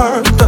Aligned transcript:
heart 0.00 0.40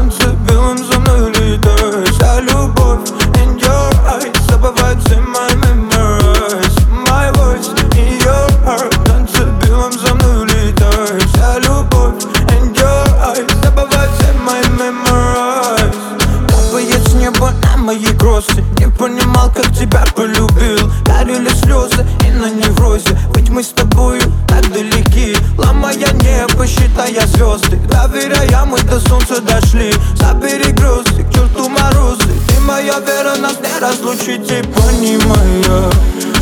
за 0.79 0.99
мной 1.01 1.31
летают 1.31 2.09
любовь 2.51 3.11
in 3.35 3.59
your 3.59 3.93
eyes 4.07 4.33
Забывает 4.49 4.99
мои 5.29 5.55
memories. 5.61 6.75
My 7.07 7.31
voice 7.33 7.69
in 7.93 8.19
your 8.25 8.49
heart. 8.65 8.91
Танцы 9.05 9.45
за 10.01 10.15
мной 10.15 10.47
летают 10.47 11.23
любовь 11.67 12.25
in 12.49 12.73
your 12.73 13.05
eyes 13.29 13.47
Забывает 13.63 14.11
мои 14.43 14.63
memories. 14.79 15.97
Капает 16.49 17.09
с 17.09 17.15
неба 17.15 17.53
на 17.63 17.77
мои 17.77 18.07
кроссы 18.19 18.65
Не 18.79 18.89
понимал, 18.89 19.51
как 19.55 19.71
тебя 19.73 20.05
полюбил. 20.17 20.91
Дарили 21.05 21.51
слезы 21.51 22.07
и 22.27 22.31
на 22.31 22.49
неврозе. 22.49 23.19
Ведь 23.35 23.51
мы 23.51 23.63
с 23.63 23.69
тобой 23.69 24.22
считая 26.73 27.27
звезды. 27.27 27.77
Доверяя, 27.89 28.65
мы 28.65 28.81
до 28.83 28.99
солнца 29.01 29.41
дошли. 29.41 29.93
Забери 30.15 30.73
грусти, 30.73 31.23
к 31.23 31.33
черту 31.33 31.69
морозы. 31.69 32.29
Ты 32.49 32.61
моя 32.61 32.99
вера, 33.01 33.37
нас 33.37 33.57
не 33.61 33.81
разлучить 33.81 34.51
И 34.51 34.63
понимая, 34.63 35.91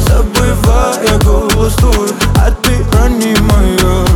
забывая 0.06 1.18
голос 1.24 1.74
твой 1.74 2.10
А 2.36 2.50
ты 2.50 2.84
ранимая. 2.96 4.06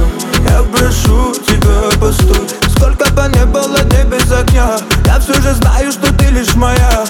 Я 0.49 0.63
прошу 0.63 1.35
тебя, 1.47 1.99
постой. 2.01 2.47
Сколько 2.77 3.11
бы 3.13 3.23
не 3.35 3.45
было 3.47 3.81
дней 3.81 4.05
без 4.05 4.31
огня 4.31 4.77
Я 5.07 5.19
все 5.19 5.35
же 5.35 5.55
знаю, 5.55 5.91
что 5.91 6.13
ты 6.15 6.27
лишь 6.27 6.55
моя 6.55 7.05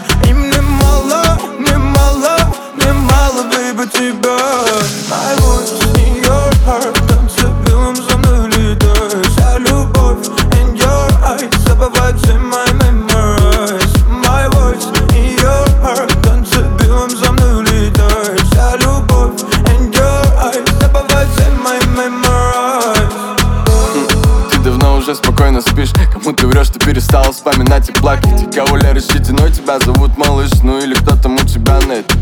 уже 25.05 25.15
спокойно 25.17 25.61
спишь. 25.61 25.91
Кому 26.13 26.33
ты 26.35 26.47
врешь, 26.47 26.69
ты 26.69 26.79
перестала 26.79 27.31
вспоминать 27.31 27.91
и 27.91 27.93
плакать. 27.93 28.43
И 28.43 28.47
кого 28.47 28.77
ли 28.77 28.91
решительно 28.93 29.51
тебя 29.51 29.79
зовут 29.79 30.17
малыш? 30.17 30.51
Ну 30.63 30.79
или 30.79 30.95
кто 30.95 31.15
там 31.17 31.35
у 31.35 31.39
тебя 31.41 31.79
на 31.87 31.93
этой 31.93 32.19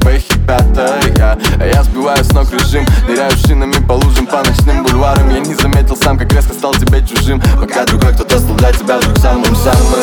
пятая 0.47 1.39
А 1.61 1.67
я 1.67 1.83
сбиваю 1.85 2.25
с 2.25 2.33
ног 2.33 2.53
режим 2.53 2.85
Ныряю 3.09 3.33
шинами 3.37 3.75
по 3.87 3.93
лужам, 3.93 4.27
по 4.27 4.39
ночным 4.39 4.83
бульварам 4.83 5.31
Я 5.31 5.41
не 5.41 5.55
заметил 5.55 5.97
сам, 5.97 6.19
как 6.19 6.33
резко 6.33 6.53
стал 6.55 6.73
тебе 6.75 7.07
чужим. 7.07 7.41
Пока 7.61 7.85
другой 7.85 8.13
кто-то 8.15 8.39
стал 8.39 8.57
для 8.57 8.73
тебя 8.73 8.99
вдруг 8.99 9.17
самым-самым 9.19 10.01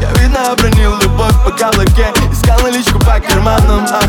Я 0.00 0.10
видно 0.20 0.52
обронил 0.52 0.96
любовь 1.00 1.34
по 1.44 1.50
каблуке 1.50 2.12
Искал 2.32 2.60
наличку 2.60 2.98
по 2.98 3.20
карманам 3.20 3.86
а 3.90 4.02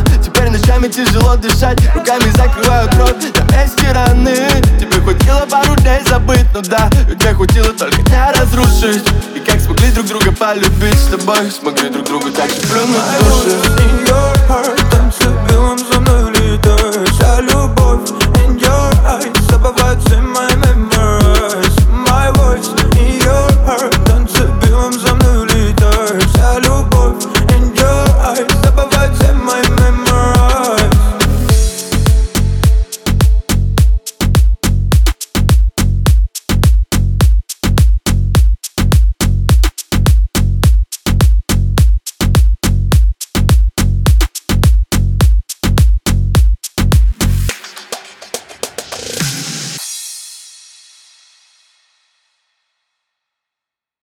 Ночами 0.82 0.88
тяжело 0.88 1.36
дышать 1.36 1.80
Руками 1.94 2.32
закрываю 2.36 2.90
кровь. 2.90 3.14
На 3.36 3.56
месте 3.56 3.92
раны. 3.92 4.36
Тебе 4.80 5.00
хватило 5.02 5.46
пару 5.50 5.76
дней 5.76 6.00
забыть, 6.08 6.46
ну 6.56 6.62
да. 6.62 6.90
Тебе 7.20 7.34
хватило 7.36 7.72
только 7.74 8.02
не 8.02 8.32
разрушить. 8.32 9.04
И 9.36 9.40
как 9.40 9.60
смогли 9.60 9.92
друг 9.92 10.08
друга 10.08 10.32
полюбить 10.32 10.98
с 10.98 11.08
тобой? 11.08 11.52
Смогли 11.52 11.90
друг 11.90 12.06
другу 12.06 12.32
так 12.32 12.50
же 12.50 12.62
плюнуть 12.62 12.98
в 12.98 13.72
My 14.50 14.81